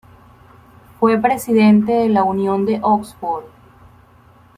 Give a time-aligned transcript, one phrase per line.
[0.99, 3.43] Fue presidente de la Unión de Oxford.